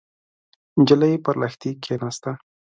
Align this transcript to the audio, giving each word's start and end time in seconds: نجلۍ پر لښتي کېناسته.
نجلۍ 0.79 1.13
پر 1.23 1.35
لښتي 1.41 1.71
کېناسته. 1.83 2.31